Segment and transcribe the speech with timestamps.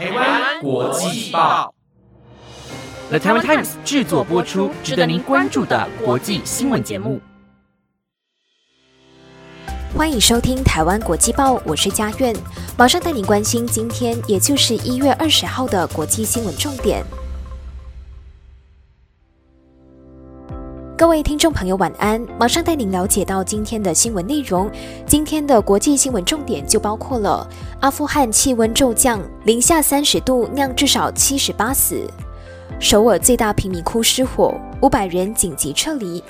[0.00, 1.74] 台湾国际报
[3.10, 7.20] ，The Taiwan Times 制作播出，值得您关注的国际新闻节目。
[9.94, 12.34] 欢迎收听《台湾国际报》，我是佳苑，
[12.78, 17.04] 马上带您关心今天，也就是一月二十号的国际新闻重点。
[21.00, 22.20] 各位听众朋友，晚安！
[22.38, 24.70] 马上带您了解到今天的新闻内容。
[25.06, 27.48] 今天的国际新闻重点就包括了：
[27.80, 32.06] 阿富汗气温骤降，零下三十度，酿至少七十八死；
[32.78, 36.22] 首尔最大贫民窟失火，五百人紧急撤离；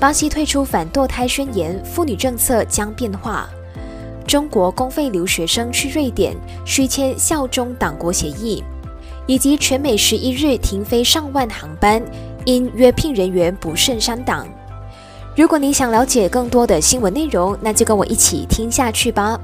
[0.00, 3.46] 巴西退出反堕胎宣言，妇女政策将变化；
[4.26, 8.64] 中国公费留学生去瑞典需签效忠党国协议；
[9.26, 12.02] 以及全美十一日停飞上万航班。
[12.44, 14.46] 因约聘人员不慎删档。
[15.34, 19.40] 如果你想了解更多的新闻内容，那就跟我一起听下去吧。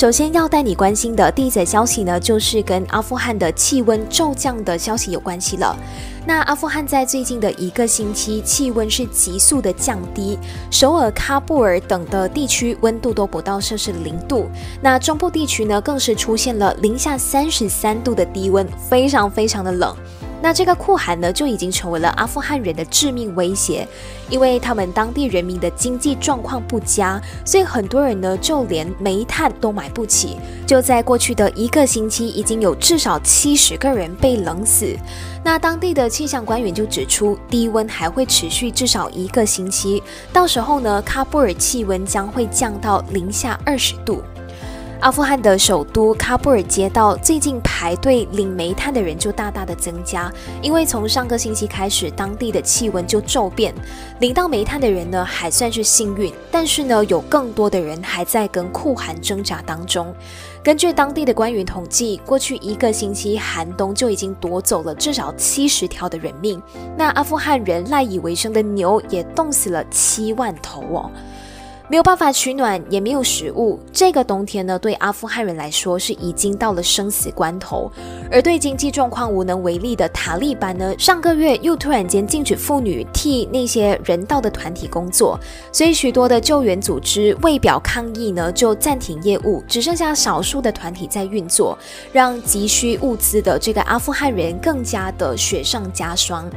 [0.00, 5.76] 首先要带你关心的第一则消息呢，就是跟阿富汗的气温骤降的消息有关系了。
[6.24, 10.38] 那阿富汗在最近的一个星期，气温是急速的降低，
[10.70, 14.46] 首尔、喀布尔等的地区温度都不到摄氏零度。
[14.80, 19.94] 那中部地区呢，更是出现了零下三十三度的低温，非常非常的冷。
[20.42, 23.86] 那这个酷寒呢，就已经成为了阿富汗人的致命威胁，
[24.28, 30.36] 因为他们当地人民的经济状况不佳，所以很多人呢就连煤炭都买不起。
[30.66, 34.96] 就在过去的一个星期，已经有至少七十个人被冷死。
[35.44, 40.02] 那当地的气象官员就指出，低温还会持续至少一个星期，
[40.32, 44.22] 到时候呢，喀布尔气温将会降到零下二十度。
[45.00, 53.74] 阿富汗的首都喀布尔街道最近排队领煤炭的人就大大的增加，因为从上个星期开始，当地的气温就骤变，
[54.20, 60.14] 领到煤炭的人呢还算是幸运，但是呢有更多的人还在跟酷寒挣扎当中。
[60.62, 66.62] 根据当地的官员统计，过去一个星期寒冬就已经夺走了至少七十条的人命，
[66.98, 71.10] 那阿富汗人赖以为生的牛也冻死了七万头哦。
[71.90, 73.76] 没有办法取暖，也没有食物。
[73.92, 77.90] 这个冬天呢，对阿富汗人来说是已经到了生死关头。
[78.30, 85.36] 而对经济状况无能为力的塔利班呢，上个月又突然间禁止妇女替那些人道的团体工作，
[85.72, 91.76] 所以许多的救援组织为表抗议呢，就暂停业务，只剩下少数的团体在运作，
[92.12, 96.48] 让急需物资的这个阿富汗人更加的雪上加霜。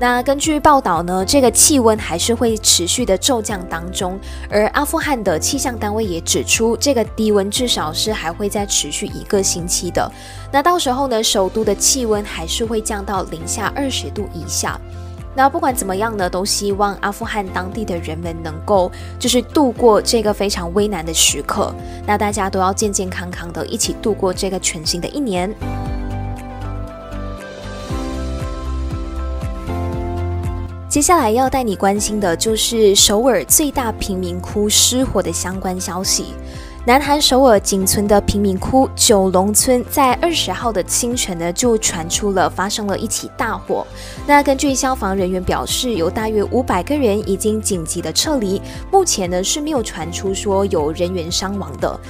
[0.00, 4.18] 那根据报道呢，这个气温还是会持续的骤降当中，
[4.48, 10.10] 而阿富汗的气象单位也指出，这个低温至少是还会再持续一个星期的。
[10.50, 14.80] 那到时候呢，首都的气温还是会降到零下二十度以下。
[15.36, 21.74] 那不管怎么样呢，都希望阿富汗当地的人们能够就是度过这个非常危难的时刻。
[22.06, 25.54] 那大家都要健健康康的，一起度过这个全新的一年。
[30.90, 36.34] 接下来要带你关心的就是首尔最大贫民窟失火的相关消息。
[36.84, 43.86] 南韩首尔仅存的贫民窟九龙村，在二十号的清晨呢，就传出了发生了一起大火。
[44.26, 52.00] 那根据消防人员表示，有大约五百个人已经紧急的撤离，目前呢是没有传出说有人员伤亡的。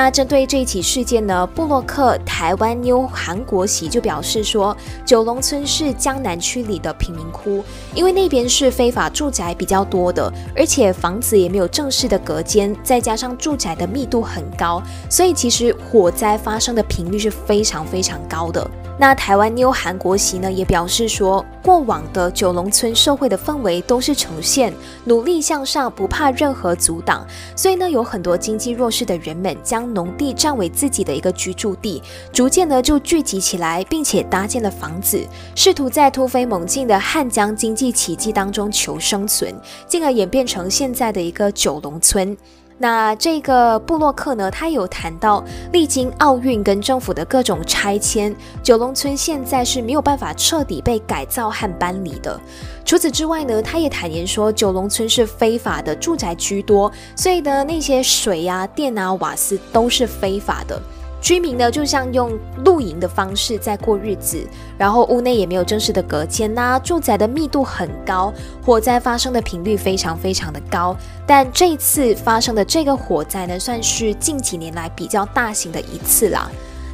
[0.00, 7.64] 那针对这一起事件呢，布洛克台湾妞韩国喜就表示说，九龙村是江南区里的贫民窟，
[7.96, 18.70] 因为那边是非法住宅比较多的，而且房子也没有正式的隔间，再加上住宅的密度很高，所以其实火灾发生的频率是非常非常高的。
[19.00, 39.54] 那台湾妞韩国喜呢也表示说，过往的九龙村社会的氛围都是呈现努力向上，不怕任何阻挡，所以呢有很多经济弱势的人们将农地占为自己的一个居住地，逐渐呢就聚集起来，并且搭建了房子，试图在突飞猛进的汉江经济奇迹当中求生存，
[39.86, 42.36] 进而演变成现在的一个九龙村。
[42.80, 45.42] 那这个布洛克呢，他有谈到，
[45.72, 52.40] 历经奥运跟政府的各种拆迁，九龙村现在是没有办法彻底被改造和搬离的。
[52.84, 60.80] 除此之外呢，他也坦言说，九龙村是非法的住宅居多，所以呢，那些水啊、电啊、瓦斯都是非法的。
[61.20, 68.32] 居民呢，就像用露营的方式在过日子，然后屋内也没有正式的隔间呐，住宅的密度很高，
[68.64, 70.96] 火灾发生的频率非常非常的高。
[71.26, 76.50] 但这次发生的这个火灾呢，算是近几年来比较大型的一次啦。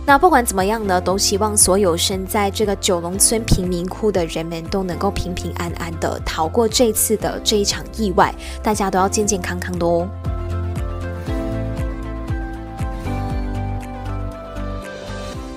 [0.07, 10.07] 那不管怎么样呢，都希望所有身在这个九龙村贫民窟的人们都能够平平安安的逃过这次的这一场意外，大家都要健健康康的哦。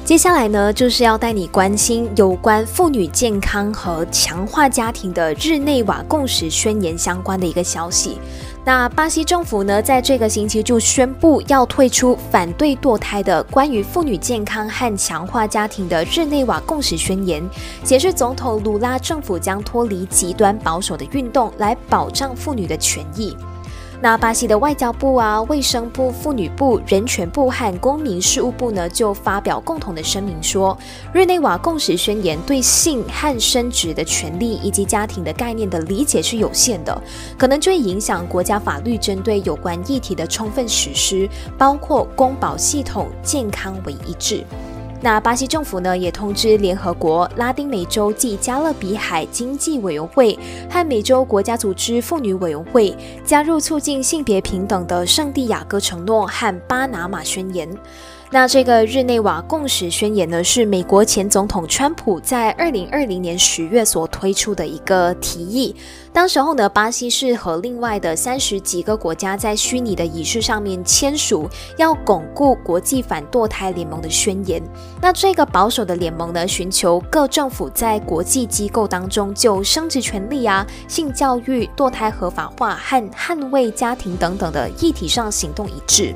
[0.07, 8.17] 接下来呢，就是要带你关心有关妇女健康和强化家庭的日内瓦共识宣言相关的一个消息。
[8.63, 17.43] 那巴西政府呢，在这个星期就宣布要退出反对堕胎的关于妇女健康和强化家庭的日内瓦共识宣言，
[17.83, 23.35] 显示总统鲁拉政府将脱离极端保守的运动，来保障妇女的权益。
[23.99, 30.77] 那巴西的外交部啊、卫生部、妇女部、人权部和公民事务部呢，就发表共同的声明说，
[31.11, 37.01] 日内瓦共识宣言对性和生殖的权利以及家庭的概念的理解是有限的，
[37.39, 41.27] 可能就会影响国家法律针对有关议题的充分实施，
[41.57, 44.43] 包括公保系统健康为一致。
[44.99, 50.37] 那巴西政府呢，也通知联合国、拉丁美洲及加勒比海经济委员会
[50.69, 57.69] 和美洲国家组织妇女委员会，加入促进性别平等的圣地亚哥承诺和巴拿马宣言。
[58.29, 65.73] 那这个日内瓦共识宣言呢，是美国前总统川普在二零二零年十月所推出的一个提议。
[66.11, 74.61] 当时候呢，巴西是和另外的三十几个国家在虚拟的仪式上面签署，要巩固国际反堕胎联盟的宣言。
[75.01, 86.13] 那这个保守的联盟呢，寻求各政府在国际机构当中就生殖权利啊、性教育、堕胎合法化和捍卫家庭等等的议题上行动一致。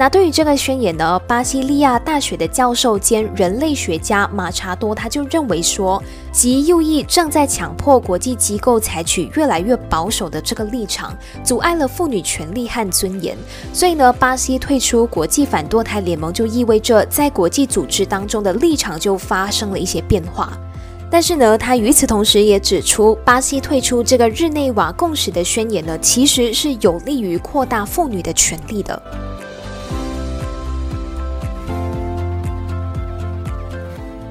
[0.00, 6.02] 那对于这个宣言呢，巴西利亚大学的教授兼人类学家马查多他就认为说，
[6.32, 11.14] 极右翼正在强迫国际机构采取越来越保守的这个立场，
[11.44, 13.36] 阻碍了妇女权利和尊严。
[13.74, 20.50] 所以呢，巴西退出国际反堕胎联盟，就意味着在国际组织当中的立场就发生了一些变化。
[21.10, 29.02] 但是呢，他与此同时也指出，巴西退出这个日内瓦共识的宣言呢，其实是有利于扩大妇女的权利的。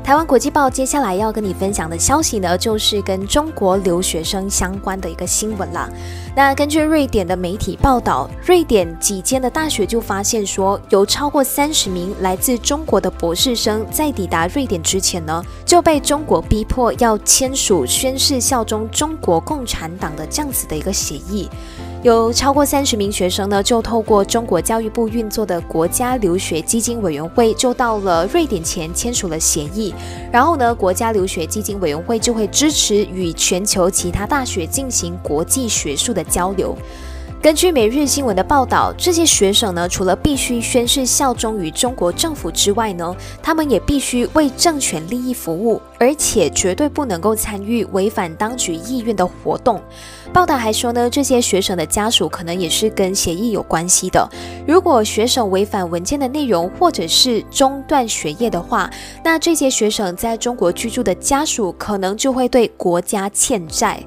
[0.09, 5.87] 台湾国际报接下来要跟你分享的消息呢，就是跟中国留学生相关的一个新闻啦。
[6.35, 21.47] 那根据瑞典的媒体报道，瑞典几间的大学就发现说，有超过三十名来自中国的博士生在抵达瑞典之前呢，就被中国逼迫要签署宣誓效忠中国共产党的这样子的一个协议。
[22.01, 29.93] 有超过三十名学生呢，就透过中国教育部运作的国家留学基金委员会，就到了瑞典前签署了协议。
[30.31, 36.73] 然后呢，国家留学基金委员会就会支持与全球其他大学进行国际学术的交流。
[37.41, 49.81] 根据每日新闻的报道，这些学生呢，除了必须宣誓效忠于中国政府之外呢，他们也必须为政权利益服务，而且绝对不能够参与违反当局意愿的活动。
[50.33, 54.29] 报道还说呢，这些学生的家属可能也是跟协议有关系的。
[54.67, 58.91] 如果学生违反文件的内容，或者是中断学业的话，
[59.23, 64.03] 那这些学生在中国居住的家属可能就会对国家欠债。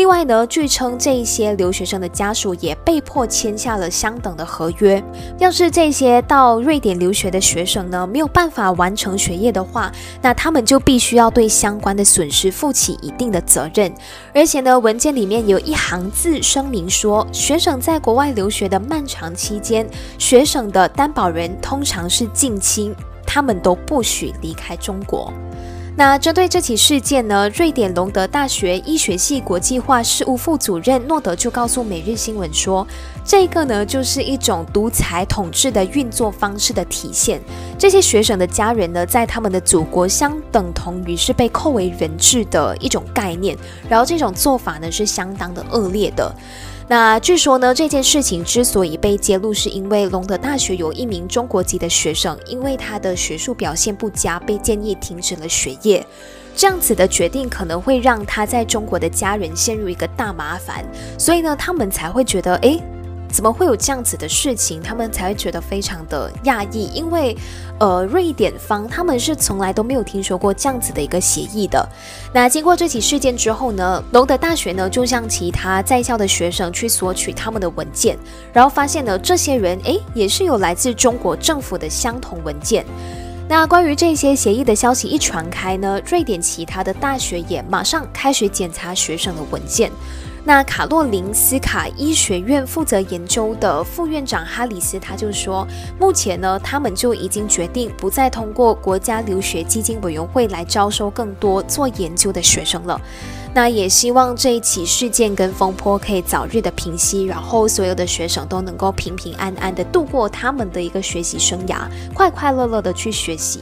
[0.00, 5.04] 另外呢，据称这一些留学生的家属也被迫签下了相等的合约。
[5.38, 9.92] 要是这些到瑞典留学的学生呢没有办法完成学业的话，
[10.22, 13.92] 那他们就必须要对相关的损失负起一定的责任。
[14.34, 19.86] 而且呢，文件里面有一行字声明说，学生在国外留学的漫长期间，
[20.18, 22.94] 学生的担保人通常是近亲，
[23.26, 25.30] 他们都不许离开中国。
[25.96, 32.86] 那针对这起事件呢，瑞典隆德大学医学系国际化事务副主任诺德就告诉每日新闻说，
[33.22, 37.38] 这个呢就是一种独裁统治的运作方式的体现。
[37.78, 43.54] 这些学生的家人呢，在他们的祖国相等同于是被扣为人质的一种概念，
[43.88, 46.34] 然后这种做法呢是相当的恶劣的。
[46.90, 56.04] 那据说呢，这件事情之所以被揭露，是因为隆德大学有一名中国籍的学生，因为他的学术表现不佳，被建议停止了学业。
[56.56, 60.84] 这样子的决定可能会让他在中国的家人陷入一个大麻烦，
[61.16, 62.82] 所以呢，他们才会觉得，诶。
[63.30, 64.82] 怎么会有这样子的事情？
[64.82, 67.36] 他们才会觉得非常的讶异，因为，
[67.78, 71.88] 呃，瑞典方他们是从来都没有听说过这样子的一个协议的。
[72.32, 78.18] 那经过这起事件之后呢，隆德大学呢就向其他在校的学生去索取他们的文件，
[78.52, 82.84] 然后发现呢，这些人诶也是有来自中国政府的相同文件。
[83.48, 89.90] 那关于这些协议的消息一传开呢，瑞典其他的大学也马上开始检查学生的文件。
[90.42, 95.66] 那卡洛林斯卡医学院负责研究的副院长哈里斯他就说，
[95.98, 102.98] 目前呢，他们就已经决定不再通过国家留学基金委员会来招收更多做研究的学生了。
[103.52, 111.80] 那也希望这一起事件跟风波可以早日的平息，然后所有的学生都能够平平安安的度过他们的一个学习生涯，
[112.14, 113.60] 快快乐乐的去学习。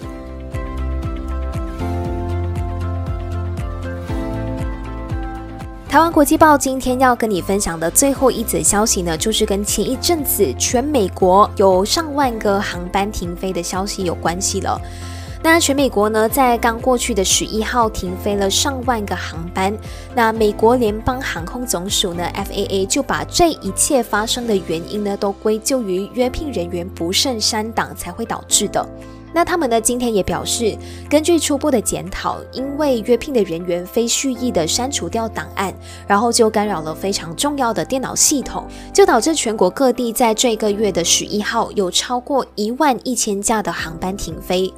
[5.89, 14.79] 台湾国际报今天要跟你分享的最后一则消息呢，就是跟前一阵子全美国有上万个航班停飞的消息有关系了。
[15.43, 19.75] 那全美国呢，在刚过去的十一号停飞了上万个航班。
[20.15, 28.87] 那美国联邦航空总署呢 （FAA） 就把这一切发生的原因呢，都归咎于约聘人员不慎删档才会导致的。
[29.33, 29.81] 那他们呢？
[29.81, 30.77] 今天也表示，
[31.09, 35.73] 根据初步的检讨，因为约聘的人员非蓄意的删除掉档案，
[36.07, 44.73] 然后就干扰了非常重要的电脑系统，就导致全国各地在这个月的十一号有超过一万一千架的航班停飞。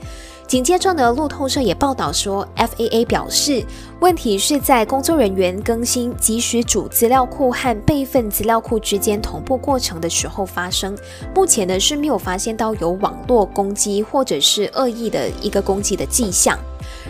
[0.50, 3.64] 紧接着呢，路透社也报道说，FAA 表示，
[4.00, 10.99] 问题是在工作人员更新及时主资料库和备份资料库之间同步过程的时候发生。
[11.33, 16.59] 目前呢是没有发现到有网络攻击或者是恶意的一个攻击的迹象。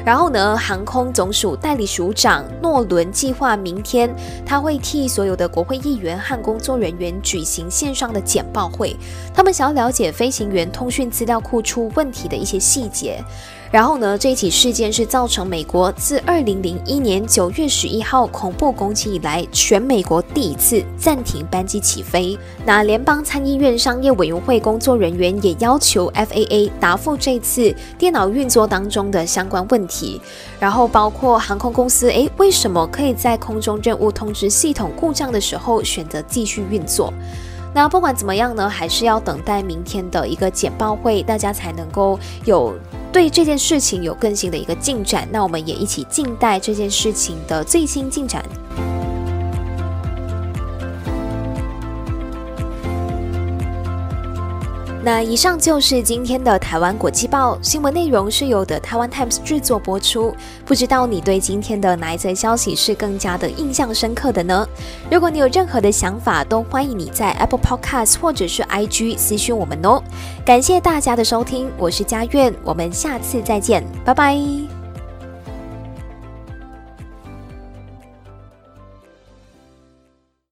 [0.04, 4.08] 然后呢，航空总署代理署长诺伦计划明天
[4.46, 8.96] 他会替所有的国会议员和工作人员举行线上的简报会，
[9.34, 13.22] 他们想要了解飞行员通讯资料库出问题的一些细节。
[13.70, 22.36] 然后呢，这起事件是造成美国自二零零一年九月十一号恐怖攻击以来，全美国第一次暂停班机起飞。
[22.66, 30.20] 那联邦参议院商业委员会工作人员也要求 FAA 答复这次电脑运作当中的相关问问题，
[30.58, 37.10] 然后包括航空公司诶为什么可以在空中任务通知系统故障的时候选择继续运作？
[37.72, 42.74] 那不管怎么样呢，还是要等待明天的一个简报会，大家才能够有。
[43.12, 48.44] 对这件事情有更新的一个进展，那我们也一起静待这件事情的最新进展。
[55.12, 60.32] 那以上就是今天的台湾国际报新闻内容，是由的台湾 Times 制作播出。
[60.64, 64.64] 不知道你对今天的哪一则消息是更加的印象深刻的呢？
[65.10, 70.00] 如果你有任何的想法，都欢迎你在 Apple Podcast 或者是 IG 私讯我们哦。
[70.46, 74.79] 感谢大家的收听，我是佳苑，我们下次再见，拜拜。